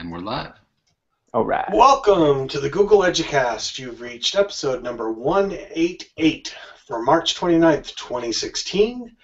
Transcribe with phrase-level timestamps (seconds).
[0.00, 0.54] And we're live.
[1.34, 1.70] All right.
[1.74, 3.78] Welcome to the Google Educast.
[3.78, 6.54] You've reached episode number 188
[6.86, 9.14] for March 29th, 2016.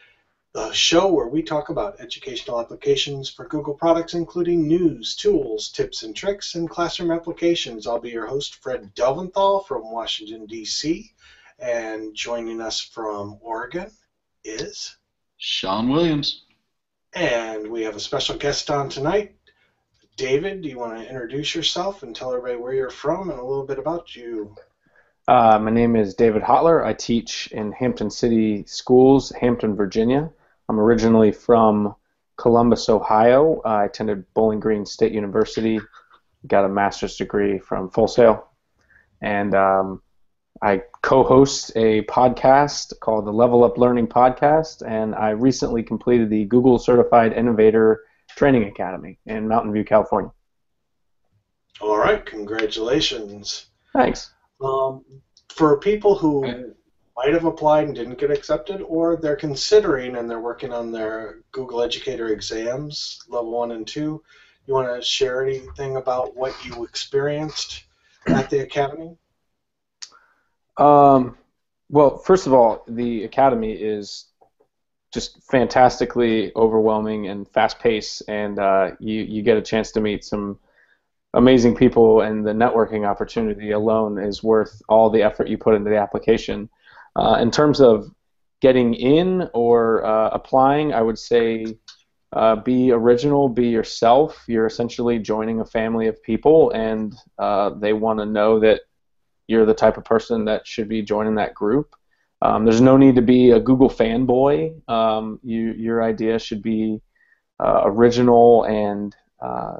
[0.52, 6.02] The show where we talk about educational applications for Google products, including news, tools, tips
[6.02, 7.86] and tricks, and classroom applications.
[7.86, 11.10] I'll be your host, Fred Delventhal from Washington, D.C.
[11.58, 13.90] And joining us from Oregon
[14.44, 14.94] is.
[15.38, 16.42] Sean Williams.
[17.14, 19.36] And we have a special guest on tonight,
[20.16, 23.44] David, do you want to introduce yourself and tell everybody where you're from and a
[23.44, 24.56] little bit about you?
[25.28, 26.82] Uh, my name is David Hotler.
[26.82, 30.30] I teach in Hampton City Schools, Hampton, Virginia.
[30.70, 31.94] I'm originally from
[32.38, 33.60] Columbus, Ohio.
[33.66, 35.80] I attended Bowling Green State University,
[36.46, 38.48] got a master's degree from Full Sail,
[39.20, 40.00] and um,
[40.62, 46.46] I co-host a podcast called the Level Up Learning Podcast, and I recently completed the
[46.46, 48.00] Google Certified Innovator
[48.36, 50.30] Training Academy in Mountain View, California.
[51.80, 53.66] All right, congratulations.
[53.92, 54.30] Thanks.
[54.60, 55.04] Um,
[55.48, 56.74] for people who
[57.16, 61.40] might have applied and didn't get accepted, or they're considering and they're working on their
[61.52, 64.22] Google Educator exams, level one and two,
[64.66, 67.84] you want to share anything about what you experienced
[68.26, 69.16] at the academy?
[70.76, 71.38] Um,
[71.88, 74.26] well, first of all, the academy is
[75.16, 80.22] just fantastically overwhelming and fast paced, and uh, you you get a chance to meet
[80.24, 80.58] some
[81.32, 85.88] amazing people, and the networking opportunity alone is worth all the effort you put into
[85.88, 86.68] the application.
[87.16, 88.10] Uh, in terms of
[88.60, 91.78] getting in or uh, applying, I would say
[92.34, 94.44] uh, be original, be yourself.
[94.46, 98.82] You're essentially joining a family of people, and uh, they want to know that
[99.46, 101.95] you're the type of person that should be joining that group.
[102.42, 104.88] Um, there's no need to be a Google fanboy.
[104.88, 107.00] Um, you, your idea should be
[107.58, 109.78] uh, original and uh,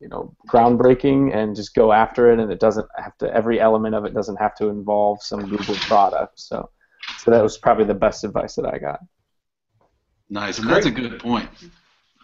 [0.00, 2.38] you know groundbreaking, and just go after it.
[2.38, 3.34] And it doesn't have to.
[3.34, 6.38] Every element of it doesn't have to involve some Google product.
[6.38, 6.70] So,
[7.18, 9.00] so that was probably the best advice that I got.
[10.30, 11.48] Nice, and that's a good point.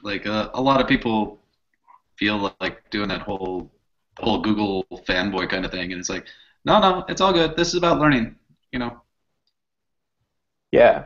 [0.02, 1.40] Like uh, a lot of people
[2.16, 3.70] feel like doing that whole
[4.18, 6.26] whole Google fanboy kind of thing, and it's like,
[6.64, 7.56] no, no, it's all good.
[7.56, 8.36] This is about learning.
[8.72, 9.01] You know,
[10.72, 11.04] yeah.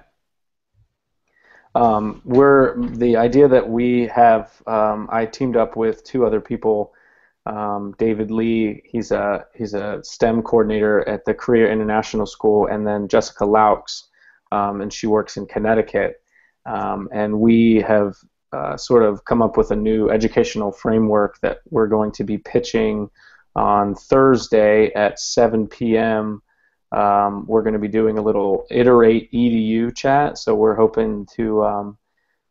[1.75, 4.50] Um, we're the idea that we have.
[4.66, 6.94] Um, I teamed up with two other people.
[7.44, 12.87] Um, David Lee, he's a he's a STEM coordinator at the Career International School, and
[12.87, 14.04] then Jessica Laux,
[14.53, 16.22] um, and she works in Connecticut.
[16.65, 18.16] Um, and we have
[18.53, 22.38] uh, sort of come up with a new educational framework that we're going to be
[22.38, 23.10] pitching
[23.54, 26.43] on Thursday at 7 p.m.
[26.92, 31.64] Um, we're going to be doing a little iterate edu chat, so we're hoping to
[31.64, 31.98] um,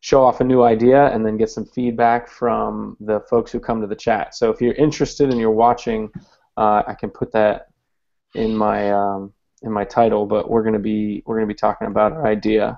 [0.02, 3.82] show off a new idea and then get some feedback from the folks who come
[3.82, 4.36] to the chat.
[4.36, 6.12] So if you're interested and you're watching,
[6.58, 7.68] uh, I can put that
[8.36, 10.26] in my um, in my title.
[10.26, 12.78] But we're going to be we're going to be talking about our idea.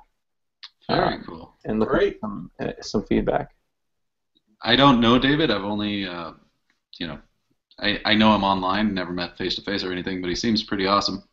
[0.90, 1.56] Very um, cool.
[1.66, 3.50] And look at some, uh, some feedback.
[4.62, 5.52] I don't know David.
[5.52, 6.32] I've only uh,
[7.00, 7.20] you know
[7.80, 10.64] I, I know him online, never met face to face or anything, but he seems
[10.64, 11.24] pretty awesome.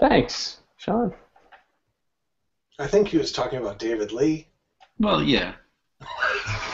[0.00, 1.14] Thanks, Sean.
[2.78, 4.48] I think he was talking about David Lee.
[4.98, 5.52] Well, yeah.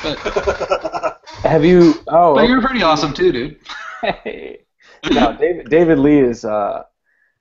[0.02, 1.94] But have you?
[2.06, 3.58] Oh, but you're pretty awesome too, dude.
[4.00, 4.60] hey,
[5.10, 6.84] no, David, David Lee is uh,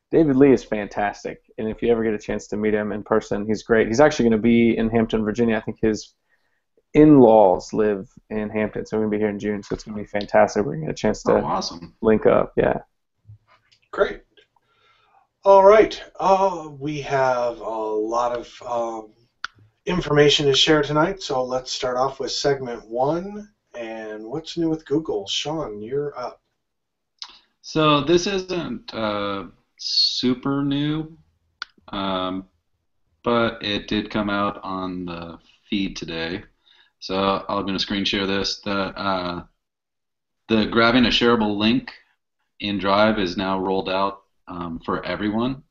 [0.09, 3.03] David Lee is fantastic, and if you ever get a chance to meet him in
[3.03, 3.87] person, he's great.
[3.87, 5.57] He's actually going to be in Hampton, Virginia.
[5.57, 6.15] I think his
[6.95, 9.61] in-laws live in Hampton, so we're going to be here in June.
[9.61, 10.65] So it's going to be fantastic.
[10.65, 11.93] We're going to get a chance to oh, awesome.
[12.01, 12.53] link up.
[12.57, 12.79] Yeah.
[13.91, 14.21] Great.
[15.45, 16.01] All right.
[16.19, 19.13] Uh, we have a lot of um,
[19.85, 23.47] information to share tonight, so let's start off with segment one.
[23.75, 25.27] And what's new with Google?
[25.27, 26.41] Sean, you're up.
[27.61, 29.43] So this isn't uh,
[29.77, 31.15] super new,
[31.89, 32.45] um,
[33.23, 35.37] but it did come out on the
[35.69, 36.43] feed today.
[36.97, 38.61] So I'm going to screen share this.
[38.61, 39.43] The uh,
[40.47, 41.93] the grabbing a shareable link
[42.59, 45.63] in Drive is now rolled out um, for everyone.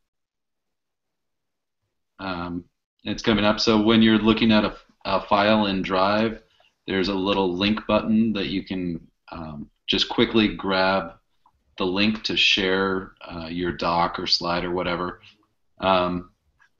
[2.18, 2.64] Um,
[3.04, 3.60] it's coming up.
[3.60, 6.42] So when you're looking at a, a, file in Drive,
[6.86, 11.12] there's a little link button that you can um, just quickly grab
[11.76, 15.20] the link to share uh, your doc or slide or whatever
[15.80, 16.30] um,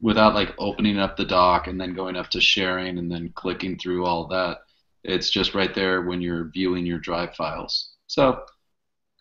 [0.00, 3.78] without like opening up the doc and then going up to sharing and then clicking
[3.78, 4.58] through all that.
[5.02, 7.90] It's just right there when you're viewing your Drive files.
[8.06, 8.44] So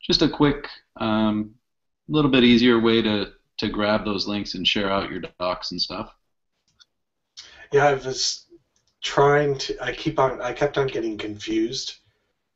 [0.01, 0.67] just a quick
[0.99, 1.55] um,
[2.07, 5.81] little bit easier way to to grab those links and share out your docs and
[5.81, 6.13] stuff.
[7.71, 8.45] Yeah, I was
[9.01, 9.83] trying to.
[9.83, 10.41] I keep on.
[10.41, 11.97] I kept on getting confused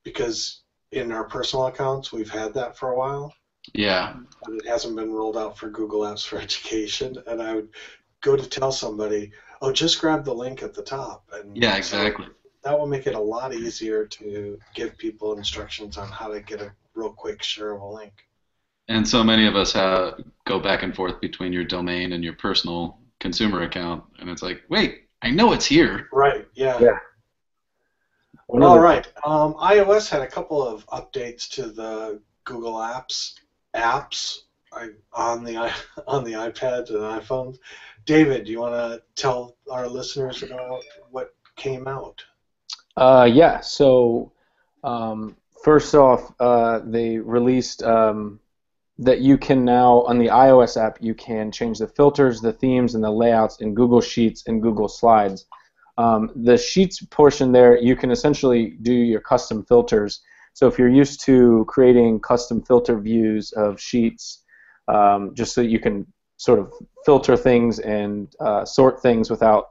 [0.03, 0.61] because
[0.91, 3.33] in our personal accounts we've had that for a while,
[3.73, 4.15] Yeah.
[4.44, 7.17] but it hasn't been rolled out for Google Apps for Education.
[7.27, 7.69] And I would
[8.21, 12.01] go to tell somebody, "Oh, just grab the link at the top." And Yeah, so
[12.01, 12.27] exactly.
[12.63, 16.61] that will make it a lot easier to give people instructions on how to get
[16.61, 18.26] a real quick shareable link.
[18.88, 22.34] And so many of us have, go back and forth between your domain and your
[22.34, 26.07] personal consumer account, and it's like, wait, I know it's here.
[26.13, 26.48] Right.
[26.54, 26.80] Yeah.
[26.80, 26.98] Yeah.
[28.48, 29.07] One of All the- right.
[29.25, 33.34] Um, iOS had a couple of updates to the Google Apps
[33.75, 34.38] apps
[34.72, 35.74] I, on the i-
[36.07, 37.57] on the iPads and iPhones.
[38.06, 40.81] David, do you want to tell our listeners about
[41.12, 42.24] what came out?
[42.95, 43.60] Uh, yeah.
[43.60, 44.31] So
[44.84, 48.39] um, first off, uh, they released um,
[48.99, 52.95] that you can now on the iOS app you can change the filters, the themes,
[52.95, 55.45] and the layouts in Google Sheets and Google Slides.
[55.97, 60.21] Um, the Sheets portion there, you can essentially do your custom filters.
[60.53, 64.44] So if you're used to creating custom filter views of sheets,
[64.88, 66.05] um, just so you can
[66.38, 66.73] sort of
[67.05, 69.69] filter things and uh, sort things without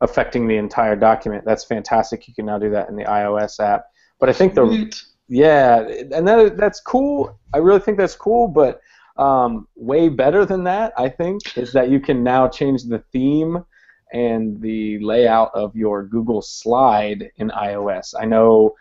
[0.00, 1.44] affecting the entire document.
[1.44, 2.26] That's fantastic.
[2.28, 3.84] You can now do that in the iOS app.
[4.18, 4.90] But I think the.
[5.32, 5.80] Yeah,
[6.12, 7.38] and that that's cool.
[7.54, 8.48] I really think that's cool.
[8.48, 8.82] But
[9.16, 13.64] um, way better than that, I think, is that you can now change the theme
[14.12, 18.12] and the layout of your Google Slide in iOS.
[18.20, 18.74] I know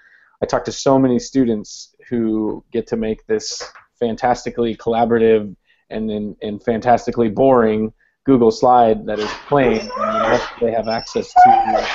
[0.44, 3.64] I talked to so many students who get to make this
[3.98, 5.56] fantastically collaborative
[5.90, 7.94] and and, and fantastically boring
[8.26, 11.88] Google Slide that is plain, and they have access to.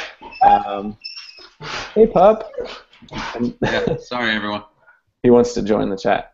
[0.42, 0.96] Um,
[1.94, 2.50] hey, pup.
[3.62, 4.64] Yeah, sorry, everyone.
[5.22, 6.32] he wants to join the chat.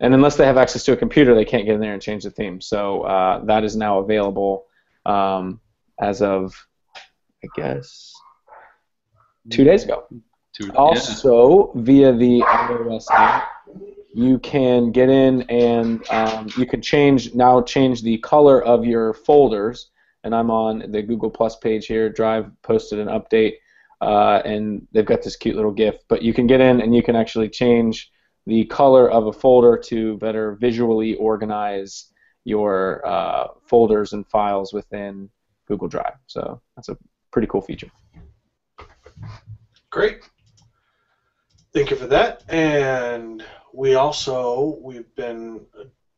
[0.00, 2.24] And unless they have access to a computer, they can't get in there and change
[2.24, 2.60] the theme.
[2.60, 4.66] So uh, that is now available
[5.04, 5.60] um,
[6.00, 6.54] as of,
[7.44, 8.14] I guess,
[9.50, 10.06] two days ago.
[10.54, 10.72] Two- yeah.
[10.72, 13.48] Also, via the iOS app,
[14.12, 19.14] you can get in and um, you can change now change the color of your
[19.14, 19.90] folders.
[20.24, 22.10] And I'm on the Google Plus page here.
[22.10, 23.54] Drive posted an update,
[24.00, 25.96] uh, and they've got this cute little GIF.
[26.08, 28.10] But you can get in and you can actually change
[28.46, 32.06] the color of a folder to better visually organize
[32.44, 35.28] your uh, folders and files within
[35.66, 36.14] Google Drive.
[36.26, 36.96] So that's a
[37.30, 37.90] pretty cool feature.
[39.90, 40.22] Great.
[41.72, 42.42] Thank you for that.
[42.48, 45.66] And we also we've been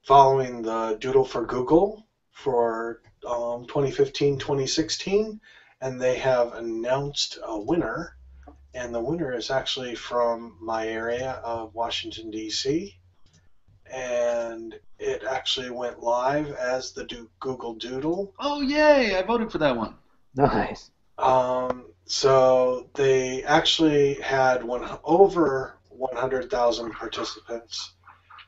[0.05, 5.39] following the Doodle for Google for um, 2015-2016,
[5.83, 8.17] and they have announced a winner.
[8.73, 12.97] And the winner is actually from my area of Washington D.C.
[13.93, 18.33] And it actually went live as the Do- Google Doodle.
[18.39, 19.19] Oh, yay!
[19.19, 19.97] I voted for that one.
[20.35, 20.91] Nice.
[21.19, 27.93] Um, so they actually had one over 100,000 participants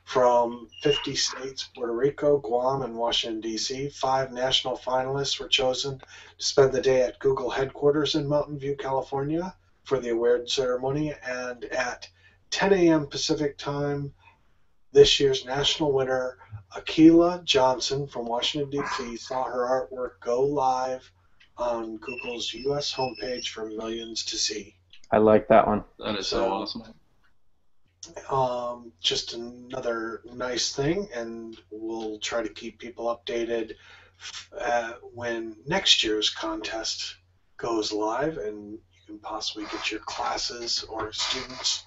[0.04, 3.88] from 50 states, Puerto Rico, Guam, and Washington, D.C.
[3.88, 6.04] Five national finalists were chosen to
[6.44, 9.54] spend the day at Google headquarters in Mountain View, California
[9.84, 11.14] for the award ceremony.
[11.26, 12.08] And at
[12.50, 13.06] 10 a.m.
[13.06, 14.12] Pacific time,
[14.92, 16.36] this year's national winner,
[16.76, 21.10] Akilah Johnson from Washington, D.C., saw her artwork go live
[21.56, 22.92] on Google's U.S.
[22.92, 24.74] homepage for millions to see.
[25.10, 25.84] I like that one.
[25.98, 26.82] That is so So- awesome.
[28.30, 33.74] Um, just another nice thing, and we'll try to keep people updated
[34.58, 37.16] uh, when next year's contest
[37.56, 41.84] goes live, and you can possibly get your classes or students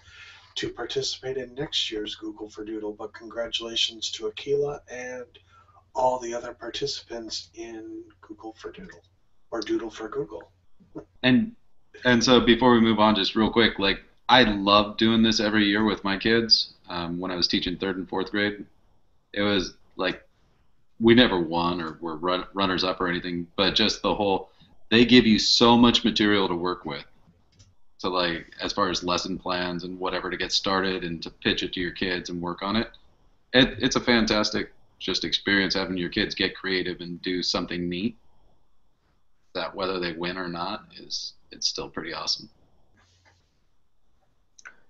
[0.55, 2.93] to participate in next year's Google for Doodle.
[2.93, 5.25] But congratulations to Akilah and
[5.93, 9.03] all the other participants in Google for Doodle
[9.51, 10.51] or Doodle for Google.
[11.23, 11.55] And
[12.05, 15.65] and so before we move on, just real quick, like I love doing this every
[15.65, 16.73] year with my kids.
[16.89, 18.65] Um, when I was teaching third and fourth grade,
[19.33, 20.21] it was like
[20.99, 24.49] we never won or were run, runners up or anything, but just the whole
[24.89, 27.05] they give you so much material to work with.
[27.97, 31.63] So like as far as lesson plans and whatever to get started and to pitch
[31.63, 32.89] it to your kids and work on it,
[33.53, 38.17] it it's a fantastic just experience having your kids get creative and do something neat.
[39.53, 42.49] That whether they win or not is it's still pretty awesome.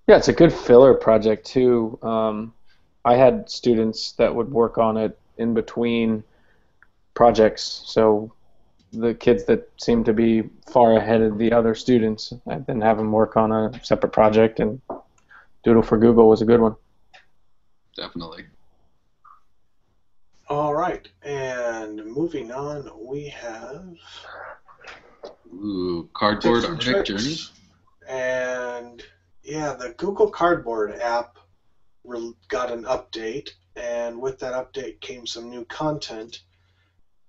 [0.08, 2.00] Yeah, it's a good filler project too.
[2.02, 2.54] Um,
[3.04, 6.24] I had students that would work on it in between
[7.14, 8.32] projects, so
[8.94, 12.98] the kids that seemed to be far ahead of the other students, I'd then have
[12.98, 14.82] them work on a separate project, and
[15.64, 16.76] Doodle for Google was a good one.
[17.96, 18.46] Definitely.
[20.48, 23.86] All right, and moving on, we have
[25.54, 27.24] Ooh, cardboard tips and Arctic tricks.
[27.24, 27.38] Journey.
[28.08, 29.04] And
[29.48, 31.38] yeah, the Google Cardboard app
[32.50, 36.42] got an update, and with that update came some new content.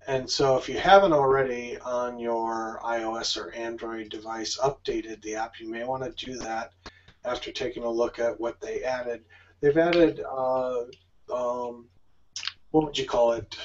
[0.09, 5.61] And so, if you haven't already on your iOS or Android device updated the app,
[5.61, 6.73] you may want to do that
[7.25, 9.25] after taking a look at what they added.
[9.61, 10.85] They've added, uh,
[11.33, 11.89] um,
[12.73, 13.57] what would you call it?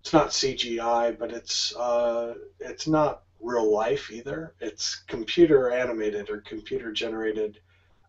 [0.00, 4.54] It's not CGI, but it's uh, it's not real life either.
[4.60, 7.58] It's computer animated or computer generated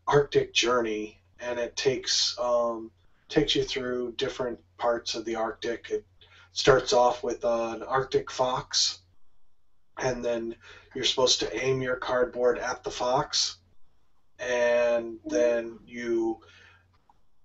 [0.07, 2.91] Arctic journey, and it takes um,
[3.29, 5.89] takes you through different parts of the Arctic.
[5.89, 6.05] It
[6.51, 8.99] starts off with uh, an Arctic fox,
[9.99, 10.55] and then
[10.95, 13.57] you're supposed to aim your cardboard at the fox,
[14.39, 16.39] and then you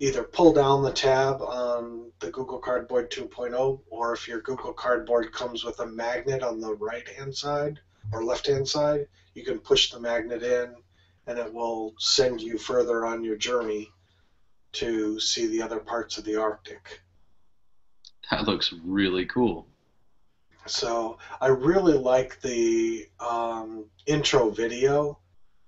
[0.01, 5.33] either pull down the tab on the Google Cardboard 2.0, or if your Google Cardboard
[5.33, 7.81] comes with a magnet on the right hand side
[8.13, 10.75] or left hand side, you can push the magnet in
[11.27, 13.91] and it will send you further on your journey
[14.73, 17.01] to see the other parts of the Arctic.
[18.31, 19.67] That looks really cool.
[20.67, 25.19] So I really like the um, intro video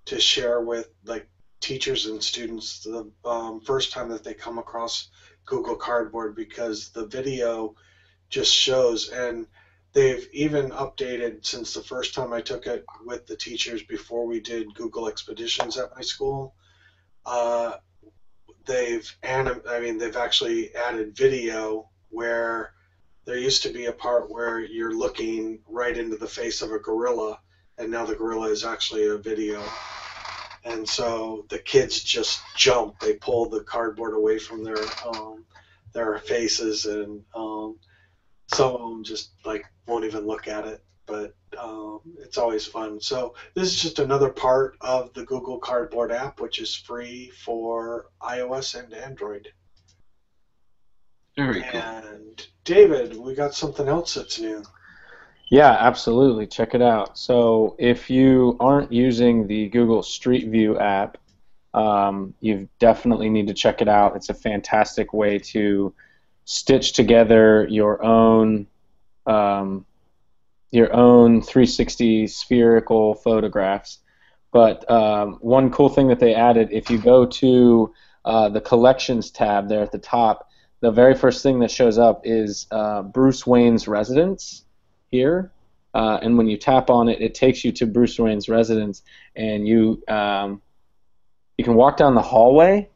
[0.07, 1.29] to share with like
[1.61, 5.09] teachers and students the um, first time that they come across
[5.45, 7.75] Google Cardboard because the video
[8.29, 9.47] just shows and
[9.93, 14.41] they've even updated since the first time I took it with the teachers before we
[14.41, 16.55] did Google Expeditions at my school.
[17.27, 17.75] Uh,
[18.65, 22.73] they've anim- I mean they've actually added video where
[23.25, 26.79] there used to be a part where you're looking right into the face of a
[26.79, 27.39] gorilla
[27.79, 29.63] and now the gorilla is actually a video
[30.65, 32.99] and so the kids just jump.
[33.01, 35.45] They pull the cardboard away from their um,
[35.93, 37.77] their faces, and um,
[38.49, 40.81] some of them just like won't even look at it.
[41.07, 43.01] But um, it's always fun.
[43.01, 48.07] So this is just another part of the Google Cardboard app, which is free for
[48.23, 49.49] iOS and Android.
[51.37, 51.81] Very cool.
[51.81, 54.63] And David, we got something else that's new.
[55.51, 56.47] Yeah, absolutely.
[56.47, 57.19] Check it out.
[57.19, 61.19] So if you aren't using the Google Street View app,
[61.75, 64.15] um, you definitely need to check it out.
[64.15, 65.93] It's a fantastic way to
[66.45, 68.69] stitch together your own
[69.27, 69.87] um,
[70.71, 73.99] your own 360 spherical photographs.
[74.53, 77.93] But um, one cool thing that they added, if you go to
[78.25, 80.49] uh, the collections tab there at the top,
[80.81, 84.65] the very first thing that shows up is uh, Bruce Wayne's residence
[85.11, 85.53] here.
[85.93, 89.03] Uh, and when you tap on it, it takes you to Bruce Wayne's residence,
[89.35, 90.63] and you um,
[91.59, 92.89] you can walk down the hallway.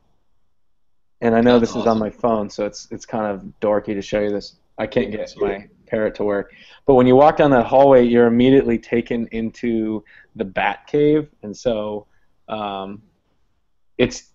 [1.21, 3.94] And I know That's this is on my phone, so it's it's kind of dorky
[3.94, 4.56] to show you this.
[4.78, 6.52] I can't get my parrot to work.
[6.87, 10.04] But when you walk down that hallway, you're immediately taken into
[10.37, 12.06] the Bat Cave, and so
[12.49, 13.02] um,
[13.99, 14.30] it's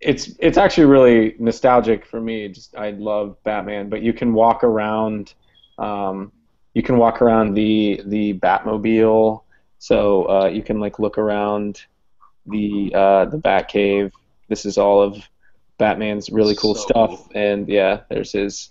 [0.00, 2.48] it's it's actually really nostalgic for me.
[2.48, 5.34] Just I love Batman, but you can walk around.
[5.78, 6.30] Um,
[6.74, 9.42] you can walk around the the Batmobile,
[9.78, 11.82] so uh, you can like look around
[12.46, 14.12] the uh, the Batcave.
[14.48, 15.16] This is all of
[15.78, 17.30] Batman's really cool So stuff, cool.
[17.34, 18.70] and yeah, there's his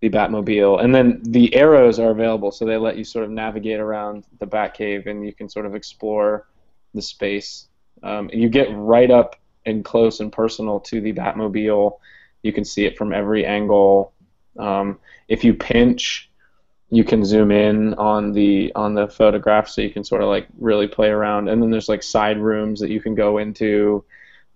[0.00, 3.80] the Batmobile, and then the arrows are available, so they let you sort of navigate
[3.80, 6.46] around the Batcave, and you can sort of explore
[6.94, 7.66] the space.
[8.02, 9.34] Um, you get right up
[9.66, 11.98] and close and personal to the Batmobile.
[12.42, 14.12] You can see it from every angle.
[14.56, 16.30] Um, if you pinch,
[16.90, 20.46] you can zoom in on the on the photograph, so you can sort of like
[20.58, 21.48] really play around.
[21.48, 24.04] And then there's like side rooms that you can go into,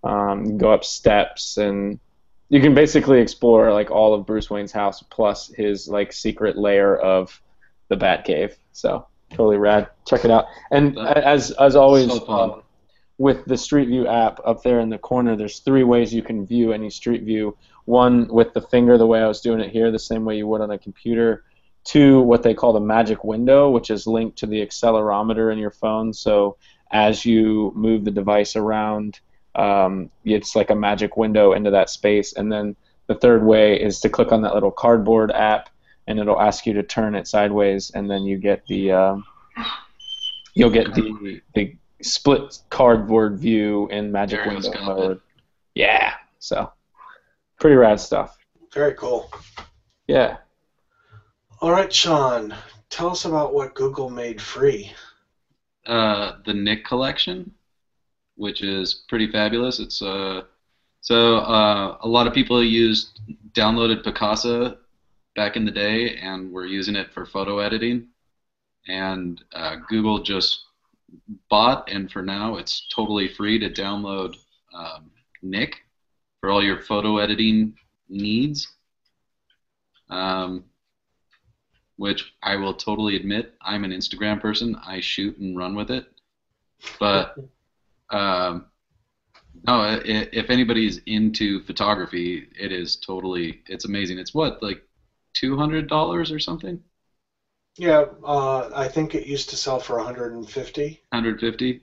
[0.02, 2.00] um, go up steps, and
[2.48, 6.96] you can basically explore like all of Bruce Wayne's house plus his like secret layer
[6.96, 7.40] of
[7.88, 8.56] the Batcave.
[8.72, 9.88] So totally rad.
[10.06, 10.46] Check it out.
[10.70, 12.62] And as as always, so um,
[13.18, 16.46] with the Street View app up there in the corner, there's three ways you can
[16.46, 17.56] view any Street View.
[17.84, 20.46] One with the finger, the way I was doing it here, the same way you
[20.46, 21.44] would on a computer.
[21.84, 25.70] Two, what they call the magic window, which is linked to the accelerometer in your
[25.70, 26.12] phone.
[26.12, 26.56] So
[26.92, 29.20] as you move the device around,
[29.54, 32.34] um, it's like a magic window into that space.
[32.34, 35.70] And then the third way is to click on that little cardboard app,
[36.06, 39.24] and it'll ask you to turn it sideways, and then you get the um,
[40.54, 45.20] you'll get the the split cardboard view in magic Arrows window mode.
[45.74, 46.72] Yeah, so
[47.58, 48.38] pretty rad stuff.
[48.72, 49.30] Very cool.
[50.06, 50.38] Yeah.
[51.62, 52.54] All right, Sean,
[52.90, 54.92] tell us about what Google made free.
[55.86, 57.52] uh, the Nik collection,
[58.36, 59.78] which is pretty fabulous.
[59.78, 60.42] It's uh,
[61.00, 63.20] so uh, a lot of people used
[63.52, 64.78] downloaded Picasa
[65.36, 68.08] back in the day and were using it for photo editing,
[68.88, 70.64] and uh, Google just
[71.48, 74.36] bought, and for now it's totally free to download
[74.74, 75.76] um, Nik
[76.40, 77.76] for all your photo editing
[78.08, 78.68] needs.
[80.10, 80.64] Um,
[82.02, 84.74] which I will totally admit, I'm an Instagram person.
[84.84, 86.04] I shoot and run with it.
[86.98, 87.36] But
[88.10, 88.66] um,
[89.68, 94.18] no, if anybody's into photography, it is totally it's amazing.
[94.18, 94.82] It's what like
[95.32, 96.82] two hundred dollars or something.
[97.78, 100.82] Yeah, uh, I think it used to sell for 150.
[101.10, 101.80] 150.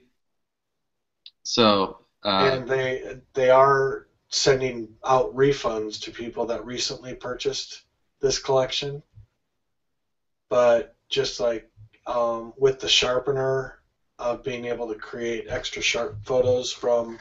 [1.44, 2.04] So.
[2.22, 7.84] Uh, and they they are sending out refunds to people that recently purchased
[8.20, 9.02] this collection.
[10.50, 11.70] But just like
[12.06, 13.78] um, with the sharpener
[14.18, 17.18] of being able to create extra sharp photos from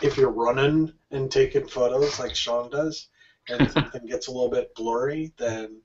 [0.00, 3.08] if you're running and taking photos like Sean does,
[3.48, 5.80] and something gets a little bit blurry, then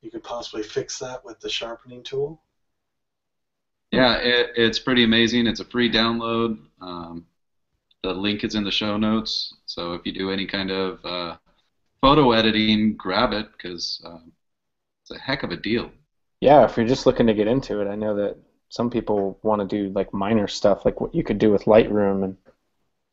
[0.00, 2.40] you could possibly fix that with the sharpening tool.
[3.90, 5.46] Yeah, it, it's pretty amazing.
[5.46, 6.58] It's a free download.
[6.80, 7.26] Um,
[8.02, 9.54] the link is in the show notes.
[9.66, 11.36] So if you do any kind of uh,
[12.00, 14.32] photo editing, grab it because um,
[15.02, 15.90] it's a heck of a deal.
[16.44, 18.36] Yeah, if you're just looking to get into it, I know that
[18.68, 22.22] some people want to do like minor stuff, like what you could do with Lightroom,
[22.22, 22.36] and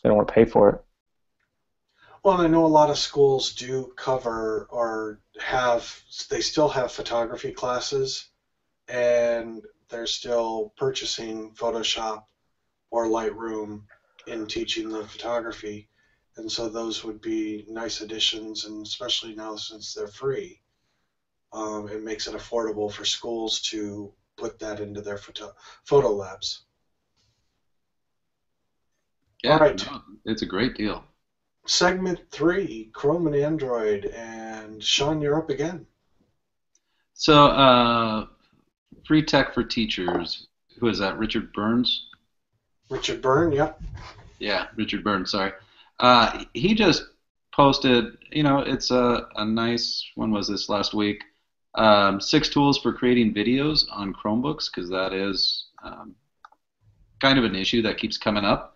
[0.03, 0.83] they don't want to pay for it.
[2.23, 5.97] Well, I know a lot of schools do cover or have,
[6.29, 8.27] they still have photography classes,
[8.89, 12.25] and they're still purchasing Photoshop
[12.89, 13.83] or Lightroom
[14.27, 15.87] in teaching the photography.
[16.35, 20.60] And so those would be nice additions, and especially now since they're free,
[21.53, 25.51] um, it makes it affordable for schools to put that into their photo,
[25.85, 26.63] photo labs.
[29.43, 29.85] Yeah, right.
[29.85, 31.03] No, it's a great deal.
[31.65, 35.85] Segment three, Chrome and Android, and Sean, you're up again.
[37.13, 38.25] So, uh,
[39.05, 40.47] free tech for teachers.
[40.79, 41.17] Who is that?
[41.17, 42.07] Richard Burns.
[42.89, 43.79] Richard Byrne, yep.
[44.39, 45.25] Yeah, Richard Byrne.
[45.25, 45.51] Sorry.
[45.99, 47.03] Uh, he just
[47.53, 48.17] posted.
[48.31, 50.03] You know, it's a, a nice.
[50.15, 50.67] When was this?
[50.67, 51.23] Last week.
[51.75, 56.15] Um, six tools for creating videos on Chromebooks because that is um,
[57.21, 58.71] kind of an issue that keeps coming up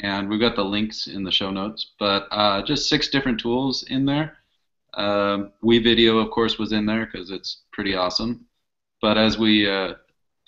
[0.00, 1.92] and we've got the links in the show notes.
[1.98, 4.36] But uh, just six different tools in there.
[4.94, 8.46] Um, WeVideo, of course, was in there because it's pretty awesome.
[9.02, 9.94] But as we uh,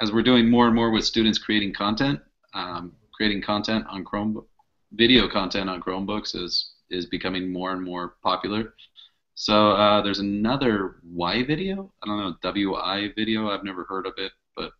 [0.01, 2.21] as we're doing more and more with students creating content,
[2.55, 4.45] um, creating content on Chrome,
[4.93, 8.75] video content on Chromebooks is is becoming more and more popular.
[9.41, 11.91] So uh, there's another Y video.
[12.03, 13.49] I don't know WI video.
[13.49, 14.73] I've never heard of it, but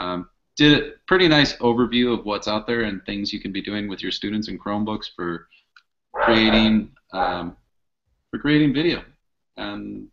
[0.00, 3.62] um, did a pretty nice overview of what's out there and things you can be
[3.62, 5.46] doing with your students in Chromebooks for
[6.12, 7.56] creating um,
[8.32, 9.04] for creating video.
[9.56, 10.08] And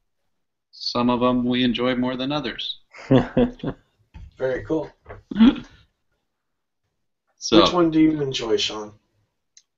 [0.70, 2.78] some of them we enjoy more than others.
[4.38, 4.92] Very cool.
[7.40, 8.94] so, Which one do you enjoy, Sean?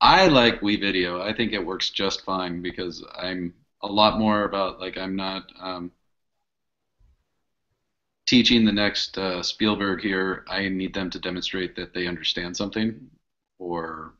[0.01, 1.21] I like WeVideo.
[1.21, 5.51] I think it works just fine because I'm a lot more about like I'm not
[5.59, 5.91] um,
[8.29, 13.09] teaching the next uh, Spielberg here, I need them to demonstrate that they understand something
[13.57, 14.13] or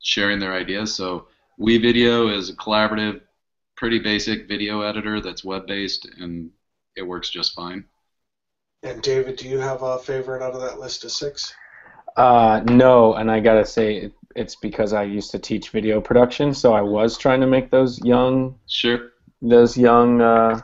[0.00, 0.94] sharing their ideas.
[0.94, 1.26] So
[1.60, 3.20] WeVideo is a collaborative,
[3.76, 6.50] pretty basic video editor that's web-based, and
[6.96, 7.84] it works just fine.
[8.82, 11.52] And David, do you have a favorite out of that list of six?
[12.16, 16.72] Uh, no, and I gotta say it's because I used to teach video production, so
[16.72, 19.12] I was trying to make those young, sure,
[19.42, 20.60] those young uh,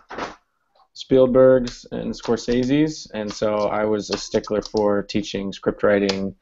[0.95, 6.35] Spielberg's and Scorsese's, and so I was a stickler for teaching script writing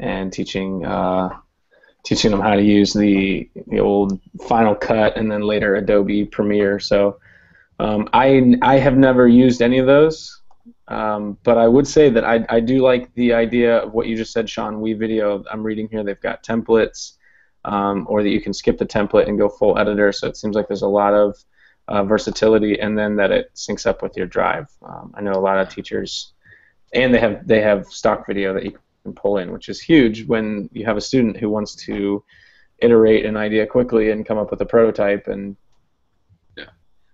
[0.00, 1.30] and teaching uh,
[2.04, 6.80] teaching them how to use the the old Final Cut and then later Adobe Premiere.
[6.80, 7.18] So
[7.78, 10.41] um, I I have never used any of those,
[10.88, 14.16] um, but I would say that I I do like the idea of what you
[14.16, 14.82] just said, Sean.
[14.82, 15.44] WeVideo.
[15.50, 16.02] I'm reading here.
[16.02, 17.12] They've got templates,
[17.64, 20.12] um, or that you can skip the template and go full editor.
[20.12, 21.36] So it seems like there's a lot of
[21.88, 24.68] uh, versatility, and then that it syncs up with your drive.
[24.82, 26.32] Um, I know a lot of teachers,
[26.92, 30.26] and they have they have stock video that you can pull in, which is huge
[30.26, 32.24] when you have a student who wants to
[32.78, 35.56] iterate an idea quickly and come up with a prototype and.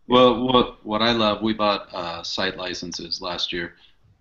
[0.09, 3.75] Well, what what I love, we bought uh, site licenses last year.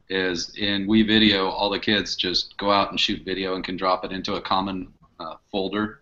[0.10, 4.06] Is in WeVideo, all the kids just go out and shoot video and can drop
[4.06, 6.02] it into a common uh, folder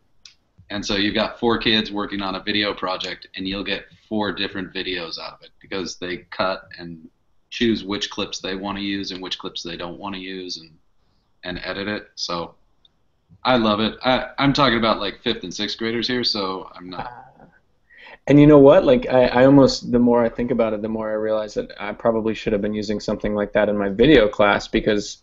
[0.70, 4.32] and so you've got four kids working on a video project, and you'll get four
[4.32, 7.08] different videos out of it because they cut and
[7.52, 10.58] choose which clips they want to use and which clips they don't want to use
[10.58, 10.72] and
[11.44, 12.10] and edit it.
[12.16, 12.56] So
[13.44, 13.98] I love it.
[14.04, 17.35] I, I'm talking about like fifth and sixth graders here, so I'm not.
[18.28, 18.86] And you know what?
[18.86, 21.72] Like I, I almost the more I think about it, the more I realize that
[21.80, 25.22] I probably should have been using something like that in my video class because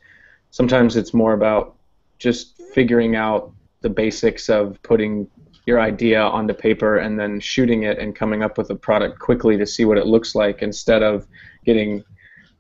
[0.50, 1.74] sometimes it's more about
[2.18, 5.28] just figuring out the basics of putting
[5.66, 9.56] your idea onto paper and then shooting it and coming up with a product quickly
[9.56, 11.26] to see what it looks like instead of
[11.64, 12.04] getting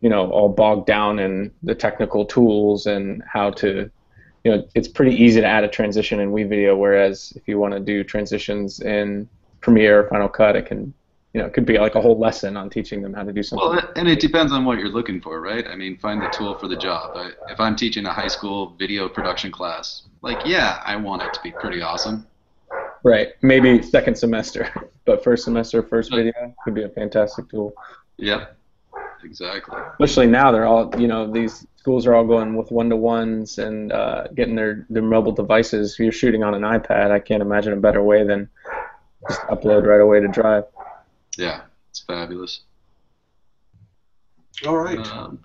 [0.00, 3.90] you know all bogged down in the technical tools and how to
[4.44, 7.74] you know it's pretty easy to add a transition in WeVideo whereas if you want
[7.74, 9.28] to do transitions in
[9.62, 10.92] Premiere or Final Cut it can
[11.32, 13.42] you know it could be like a whole lesson on teaching them how to do
[13.42, 13.66] something.
[13.66, 15.66] Well, and it depends on what you're looking for, right?
[15.66, 17.16] I mean, find the tool for the job.
[17.16, 21.32] I, if I'm teaching a high school video production class, like yeah, I want it
[21.32, 22.26] to be pretty awesome.
[23.04, 23.30] Right.
[23.42, 24.70] Maybe second semester,
[25.04, 27.74] but first semester, first video could be a fantastic tool.
[28.18, 28.56] Yep.
[29.24, 29.78] Exactly.
[29.92, 33.58] Especially now, they're all you know these schools are all going with one to ones
[33.58, 35.94] and uh, getting their their mobile devices.
[35.94, 38.48] If you're shooting on an iPad, I can't imagine a better way than
[39.28, 40.64] just upload right away to Drive.
[41.36, 42.60] Yeah, it's fabulous.
[44.66, 44.98] All right.
[44.98, 45.40] Um,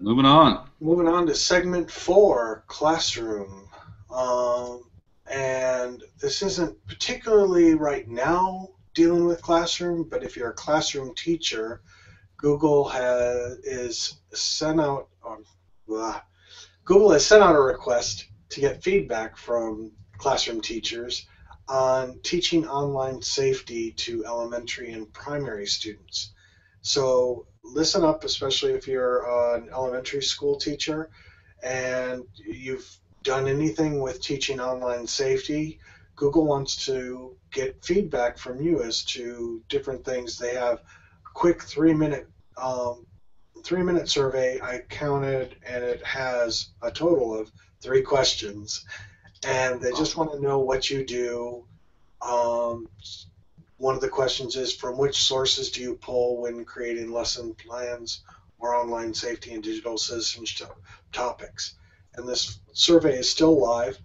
[0.00, 0.68] moving on.
[0.80, 3.68] Moving on to segment four, classroom.
[4.10, 4.84] Um,
[5.30, 11.80] and this isn't particularly right now dealing with classroom, but if you're a classroom teacher,
[12.36, 15.44] Google has is sent out um,
[15.86, 16.20] blah,
[16.84, 21.26] Google has sent out a request to get feedback from classroom teachers
[21.68, 26.32] on teaching online safety to elementary and primary students.
[26.82, 31.10] So listen up, especially if you're an elementary school teacher
[31.62, 32.88] and you've
[33.22, 35.78] done anything with teaching online safety.
[36.16, 40.38] Google wants to get feedback from you as to different things.
[40.38, 40.80] They have a
[41.32, 43.06] quick three minute um,
[43.64, 44.60] three minute survey.
[44.60, 48.84] I counted, and it has a total of three questions,
[49.44, 51.64] and they just want to know what you do.
[52.20, 52.88] Um,
[53.78, 58.22] one of the questions is from which sources do you pull when creating lesson plans
[58.58, 60.72] or online safety and digital citizenship
[61.12, 61.74] topics?
[62.14, 63.98] And this survey is still live.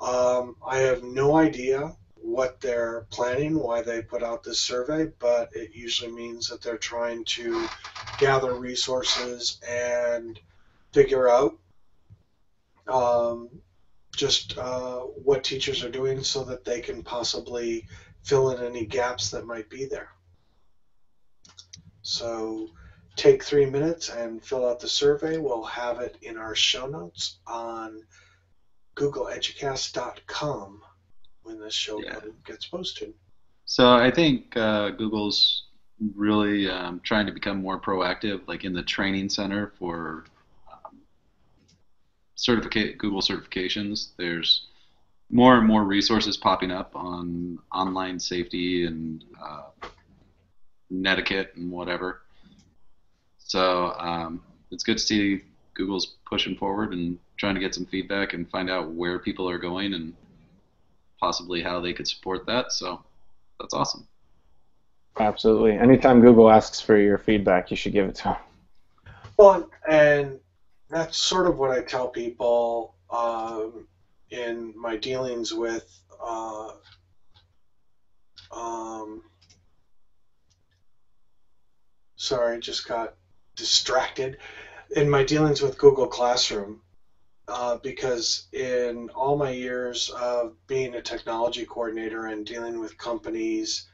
[0.00, 5.50] Um, I have no idea what they're planning, why they put out this survey, but
[5.54, 7.66] it usually means that they're trying to
[8.18, 10.38] gather resources and
[10.92, 11.56] figure out
[12.88, 13.48] um,
[14.20, 17.86] just uh, what teachers are doing so that they can possibly
[18.22, 20.10] fill in any gaps that might be there.
[22.02, 22.68] So
[23.16, 25.38] take three minutes and fill out the survey.
[25.38, 28.02] We'll have it in our show notes on
[28.96, 30.82] googleeducast.com
[31.42, 32.20] when this show Yeah.
[32.44, 33.14] gets posted.
[33.64, 35.64] So I think uh, Google's
[36.14, 40.24] really um, trying to become more proactive, like in the training center for
[42.40, 44.08] certificate Google certifications.
[44.16, 44.66] There's
[45.30, 49.88] more and more resources popping up on online safety and uh,
[50.88, 52.22] netiquette and whatever.
[53.38, 55.42] So um, it's good to see
[55.74, 59.58] Google's pushing forward and trying to get some feedback and find out where people are
[59.58, 60.14] going and
[61.20, 62.72] possibly how they could support that.
[62.72, 63.04] So
[63.60, 64.06] that's awesome.
[65.18, 65.72] Absolutely.
[65.72, 68.36] Anytime Google asks for your feedback, you should give it to them.
[69.36, 70.40] Well, and
[70.90, 73.86] that's sort of what I tell people um,
[74.30, 75.86] in my dealings with.
[76.22, 76.72] Uh,
[78.52, 79.22] um,
[82.16, 83.14] sorry, just got
[83.56, 84.38] distracted.
[84.96, 86.80] In my dealings with Google Classroom,
[87.46, 93.86] uh, because in all my years of being a technology coordinator and dealing with companies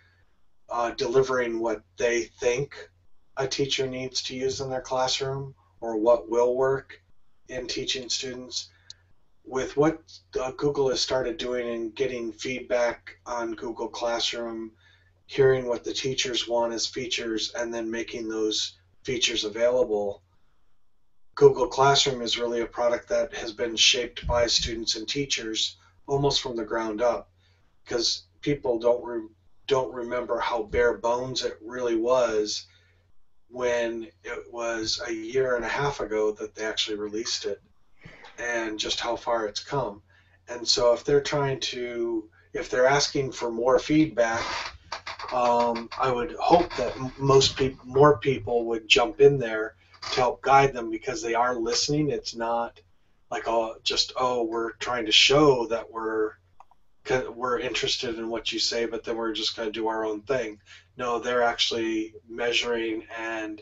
[0.71, 2.89] uh, delivering what they think
[3.37, 7.01] a teacher needs to use in their classroom or what will work
[7.49, 8.71] in teaching students.
[9.45, 10.01] With what
[10.39, 14.73] uh, Google has started doing and getting feedback on Google Classroom,
[15.27, 20.23] hearing what the teachers want as features, and then making those features available,
[21.37, 26.41] Google Classroom is really a product that has been shaped by students and teachers almost
[26.41, 27.29] from the ground up
[27.85, 29.29] because people don't re-
[29.67, 32.67] don't remember how bare bones it really was
[33.49, 37.61] when it was a year and a half ago that they actually released it
[38.39, 40.03] and just how far it's come.
[40.49, 44.45] And so if they're trying to, if they're asking for more feedback,
[45.33, 49.75] um, I would hope that most people, more people would jump in there
[50.13, 52.11] to help guide them because they are listening.
[52.11, 52.81] It's not
[53.31, 56.33] like oh, just oh, we're trying to show that we're
[57.35, 60.23] we're interested in what you say, but then we're just going to do our own
[60.23, 60.61] thing.
[60.97, 63.61] No, they're actually measuring and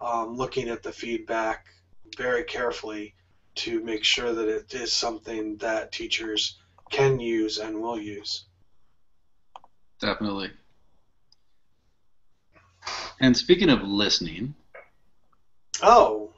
[0.00, 1.66] um, looking at the feedback
[2.16, 3.14] very carefully
[3.56, 6.58] to make sure that it is something that teachers
[6.90, 8.44] can use and will use.
[10.00, 10.50] Definitely.
[13.20, 14.54] And speaking of listening,
[15.82, 16.32] Oh,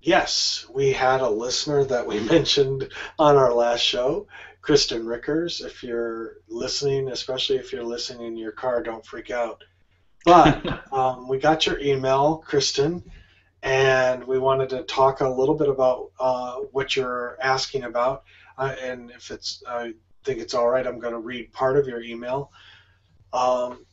[0.00, 4.26] yes, we had a listener that we mentioned on our last show,
[4.66, 5.60] Kristen Rickers.
[5.60, 9.62] If you're listening, especially if you're listening in your car, don't freak out.
[10.24, 13.04] But um, we got your email, Kristen,
[13.62, 18.24] and we wanted to talk a little bit about uh, what you're asking about.
[18.58, 21.86] Uh, and if it's, I think it's all right, I'm going to read part of
[21.86, 22.50] your email.
[23.32, 23.86] Um,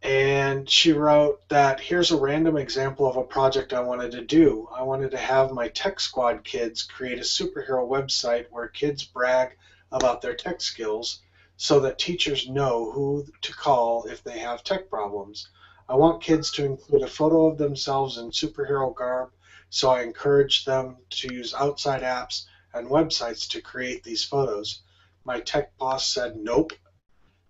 [0.00, 4.68] and she wrote that here's a random example of a project I wanted to do.
[4.72, 9.56] I wanted to have my Tech Squad kids create a superhero website where kids brag
[9.90, 11.22] about their tech skills
[11.56, 15.48] so that teachers know who to call if they have tech problems.
[15.88, 19.32] I want kids to include a photo of themselves in superhero garb,
[19.70, 24.82] so I encourage them to use outside apps and websites to create these photos.
[25.24, 26.72] My tech boss said nope,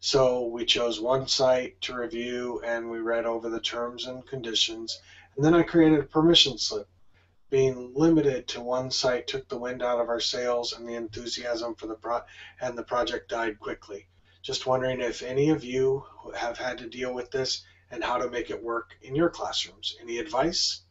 [0.01, 5.01] so we chose one site to review and we read over the terms and conditions.
[5.37, 6.89] And then I created a permission slip.
[7.51, 11.75] Being limited to one site took the wind out of our sails and the enthusiasm
[11.75, 12.23] for the pro-
[12.61, 14.07] and the project died quickly.
[14.43, 16.05] Just wondering if any of you
[16.37, 19.97] have had to deal with this and how to make it work in your classrooms.
[20.01, 20.83] Any advice?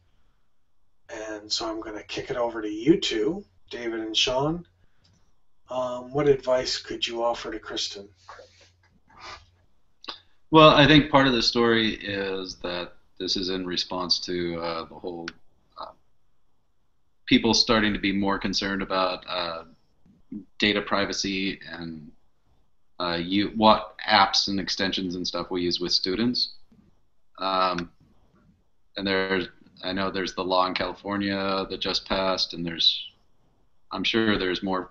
[1.08, 4.66] And so I'm going to kick it over to you two, David and Sean.
[5.70, 8.08] Um, what advice could you offer to Kristen?
[10.50, 14.84] Well, I think part of the story is that this is in response to uh,
[14.86, 15.28] the whole
[17.28, 19.64] people starting to be more concerned about uh,
[20.58, 22.10] data privacy and
[22.98, 26.54] uh, you, what apps and extensions and stuff we use with students.
[27.38, 27.90] Um,
[28.96, 29.48] and there's,
[29.84, 33.10] I know there's the law in California that just passed, and there's,
[33.92, 34.90] I'm sure there's more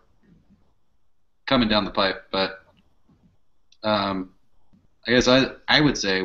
[1.45, 2.61] coming down the pipe, but
[3.83, 4.33] um,
[5.07, 6.21] I guess I I would say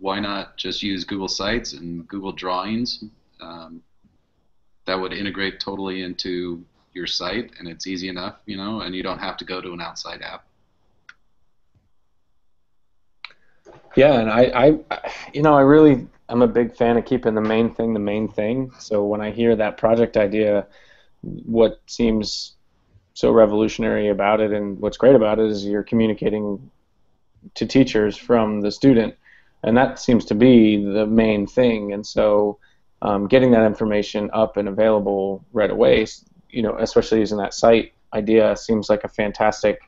[0.00, 3.04] why not just use Google Sites and Google Drawings?
[3.40, 3.82] Um,
[4.84, 9.02] that would integrate totally into your site, and it's easy enough, you know, and you
[9.02, 10.44] don't have to go to an outside app.
[13.94, 14.42] Yeah, and I,
[14.90, 18.00] I, you know, I really, I'm a big fan of keeping the main thing the
[18.00, 18.72] main thing.
[18.78, 20.66] So when I hear that project idea,
[21.20, 22.54] what seems
[23.14, 26.70] so revolutionary about it, and what's great about it is you're communicating
[27.54, 29.14] to teachers from the student,
[29.62, 31.92] and that seems to be the main thing.
[31.92, 32.58] And so,
[33.02, 36.06] um, getting that information up and available right away,
[36.50, 39.80] you know, especially using that site idea, seems like a fantastic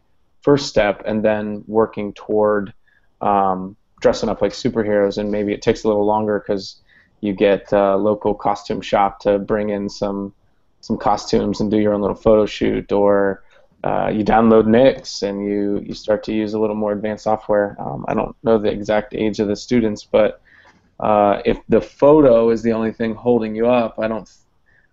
[0.42, 1.02] first step.
[1.06, 2.74] And then working toward
[3.20, 6.82] um, dressing up like superheroes, and maybe it takes a little longer because
[7.20, 10.34] you get a local costume shop to bring in some
[10.80, 13.42] some costumes and do your own little photo shoot, or
[13.84, 17.76] uh, you download Nix and you, you start to use a little more advanced software.
[17.78, 20.42] Um, I don't know the exact age of the students, but
[21.00, 24.30] uh, if the photo is the only thing holding you up, I don't.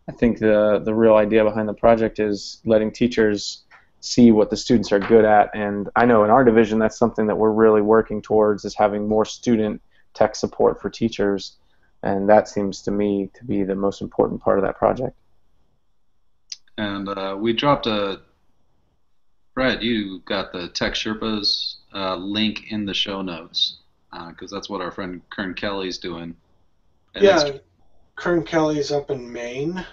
[0.08, 3.64] I think the the real idea behind the project is letting teachers
[4.00, 7.28] see what the students are good at, and I know in our division that's something
[7.28, 9.82] that we're really working towards is having more student
[10.14, 11.58] tech support for teachers,
[12.02, 15.16] and that seems to me to be the most important part of that project.
[16.78, 18.22] And uh, we dropped a
[19.54, 23.81] Brad, you got the Tech Sherpas uh, link in the show notes
[24.12, 26.36] because uh, that's what our friend Kern Kelly's doing.
[27.16, 27.52] And yeah,
[28.16, 29.86] Kern Kelly's up in Maine,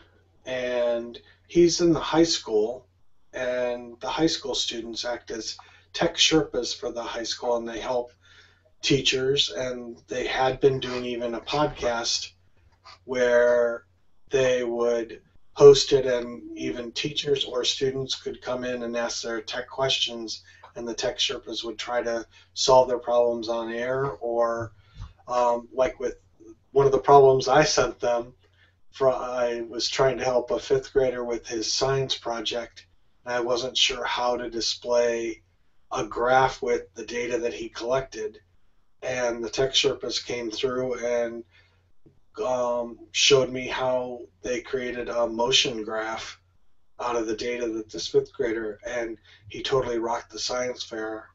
[0.44, 2.86] and he's in the high school,
[3.32, 5.56] and the high school students act as
[5.92, 8.12] Tech Sherpas for the high school, and they help
[8.82, 12.32] teachers, and they had been doing even a podcast
[13.04, 13.84] where
[14.30, 15.20] they would
[15.54, 20.42] host it, and even teachers or students could come in and ask their tech questions
[20.78, 24.72] and the tech sherpas would try to solve their problems on air or
[25.26, 26.16] um, like with
[26.70, 28.32] one of the problems i sent them
[28.92, 32.86] for, i was trying to help a fifth grader with his science project.
[33.24, 35.42] And i wasn't sure how to display
[35.92, 38.38] a graph with the data that he collected.
[39.02, 41.44] And the tech sherpas came through and
[42.44, 46.37] um, showed me how they created a motion graph
[47.00, 51.28] out of the data that this fifth grader, and he totally rocked the science fair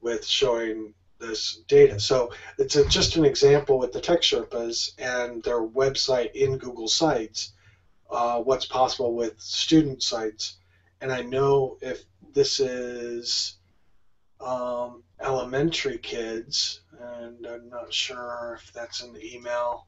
[0.00, 1.98] with showing this data.
[1.98, 6.88] So it's a, just an example with the Tech Sherpas and their website in Google
[6.88, 7.52] Sites,
[8.10, 10.58] uh, what's possible with student sites.
[11.00, 13.56] And I know if this is
[14.40, 19.86] um, elementary kids, and I'm not sure if that's in the email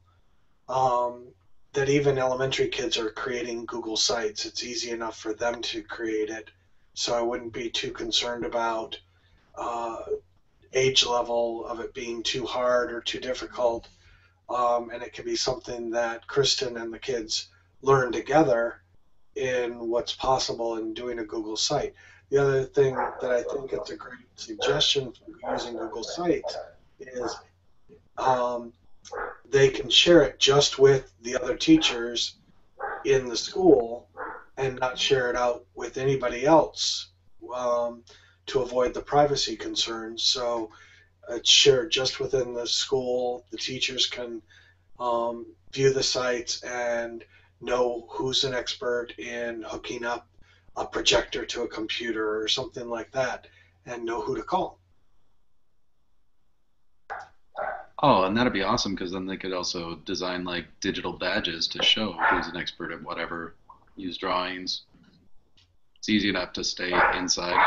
[0.67, 1.27] um,
[1.75, 4.45] that even elementary kids are creating Google Sites.
[4.45, 6.49] It's easy enough for them to create it,
[6.93, 8.97] so I wouldn't be too concerned about
[9.57, 9.97] uh,
[10.73, 13.89] age level of it being too hard or too difficult.
[14.49, 17.49] Um, and it can be something that Kristen and the kids
[17.81, 18.81] learn together
[19.35, 21.93] in what's possible in doing a Google site.
[22.29, 26.55] The other thing that I think it's a great suggestion for using Google Sites
[26.99, 27.35] is
[28.17, 28.71] um,
[29.51, 32.35] they can share it just with the other teachers
[33.05, 34.09] in the school
[34.57, 37.09] and not share it out with anybody else
[37.53, 38.03] um,
[38.47, 40.23] to avoid the privacy concerns.
[40.23, 40.71] So
[41.29, 43.45] it's shared just within the school.
[43.51, 44.41] The teachers can
[44.99, 47.23] um, view the sites and
[47.61, 50.27] know who's an expert in hooking up
[50.75, 53.47] a projector to a computer or something like that
[53.85, 54.79] and know who to call.
[58.03, 61.83] Oh, and that'd be awesome because then they could also design like digital badges to
[61.83, 63.55] show who's an expert at whatever.
[63.95, 64.81] Use drawings.
[65.97, 67.63] It's easy enough to stay inside.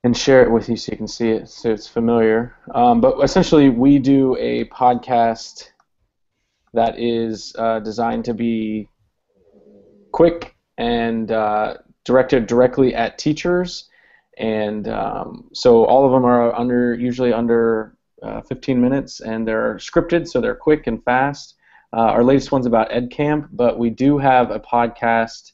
[0.03, 2.53] and share it with you so you can see it, so it's familiar.
[2.75, 5.69] Um, but essentially, we do a podcast
[6.73, 8.89] that is uh, designed to be
[10.11, 13.87] quick and uh, directed directly at teachers
[14.37, 19.75] and um, so all of them are under usually under uh, 15 minutes and they're
[19.75, 21.55] scripted so they're quick and fast.
[21.95, 25.51] Uh, our latest one's about edcamp but we do have a podcast.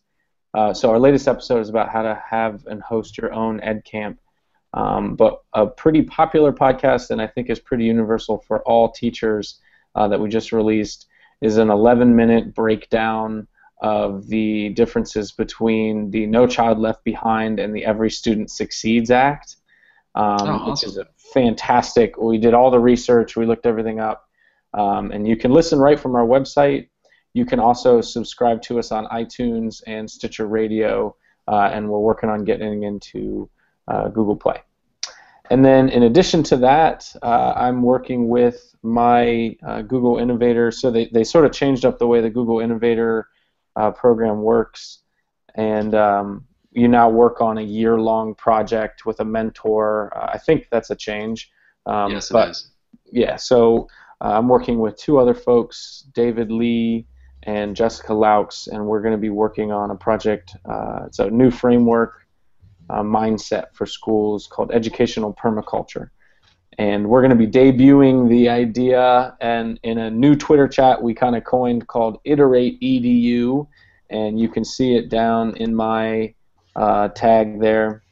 [0.54, 4.18] Uh, so our latest episode is about how to have and host your own edcamp.
[4.74, 9.60] Um, but a pretty popular podcast and i think is pretty universal for all teachers
[9.96, 11.08] uh, that we just released
[11.42, 13.48] is an 11 minute breakdown
[13.82, 19.56] of the differences between the No Child Left Behind and the Every Student Succeeds Act,
[20.15, 20.70] um, Oh, awesome.
[20.72, 22.18] which is a fantastic.
[22.18, 24.28] We did all the research, we looked everything up,
[24.74, 26.89] um, and you can listen right from our website.
[27.34, 31.15] You can also subscribe to us on iTunes and Stitcher Radio,
[31.48, 33.50] uh, and we're working on getting into
[33.88, 34.62] uh, Google Play.
[35.52, 40.70] And then, in addition to that, uh, I'm working with my uh, Google Innovator.
[40.72, 43.28] So they, they sort of changed up the way the Google Innovator
[43.80, 45.00] uh, program works,
[45.56, 50.12] and um, you now work on a year-long project with a mentor.
[50.15, 51.50] Uh, I think that's a change.
[51.86, 52.72] Um, yes, it but is.
[53.12, 53.88] yeah, so
[54.22, 57.08] uh, I'm working with two other folks, David Lee
[57.44, 60.56] and Jessica Laux, and we're going to be working on a project.
[60.65, 62.28] Uh, it's a new framework
[62.89, 66.10] uh, mindset for schools called Educational Permaculture.
[66.77, 71.13] And we're going to be debuting the idea and in a new Twitter chat we
[71.13, 73.67] kind of coined called Iterate EDU,
[74.10, 76.34] and you can see it down in my
[76.75, 78.03] uh, tag there.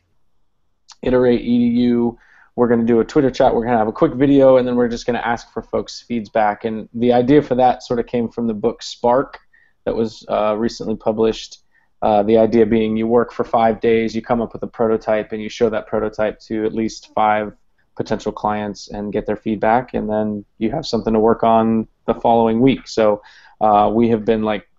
[1.02, 2.18] Iterate EDU.
[2.56, 3.54] We're going to do a Twitter chat.
[3.54, 5.62] We're going to have a quick video, and then we're just going to ask for
[5.62, 6.66] folks' feedback.
[6.66, 9.40] And the idea for that sort of came from the book Spark
[9.86, 11.60] that was uh, recently published.
[12.02, 15.32] Uh, the idea being you work for five days, you come up with a prototype,
[15.32, 17.54] and you show that prototype to at least five
[17.98, 22.14] potential clients and get their feedback, and then you have something to work on the
[22.14, 22.88] following week.
[22.88, 23.22] So
[23.60, 24.70] uh, we have been like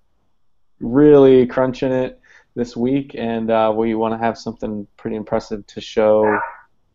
[0.81, 2.21] really crunching it
[2.55, 6.39] this week, and uh, we want to have something pretty impressive to show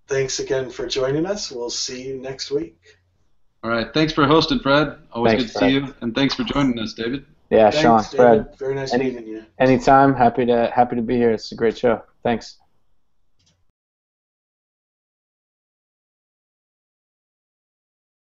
[0.09, 1.51] thanks again for joining us.
[1.51, 2.79] We'll see you next week.
[3.63, 4.97] All right, thanks for hosting, Fred.
[5.13, 5.69] Always Thanks, good to Fred.
[5.69, 7.27] see you, and thanks for joining us, David.
[7.51, 8.17] Yeah, Thanks, Sean, David.
[8.47, 9.45] Fred, Very nice Any- meeting you.
[9.59, 10.15] anytime.
[10.15, 11.31] Happy to happy to be here.
[11.31, 12.03] It's a great show.
[12.23, 12.57] Thanks.